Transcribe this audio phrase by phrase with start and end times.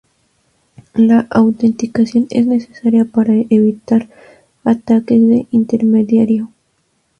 [0.95, 4.09] La autenticación es necesaria para evitar
[4.65, 6.51] ataques de intermediario.